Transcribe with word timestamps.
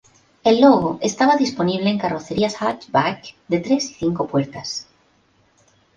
El 0.43 0.59
Logo 0.61 0.97
estaba 1.03 1.35
disponible 1.35 1.87
en 1.91 1.99
carrocerías 1.99 2.55
hatchback 2.59 3.35
de 3.47 3.59
tres 3.59 3.91
y 3.91 3.93
cinco 3.93 4.25
puertas. 4.25 4.87